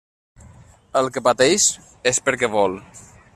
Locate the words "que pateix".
1.17-1.67